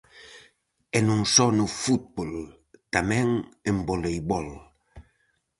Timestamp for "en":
3.71-3.77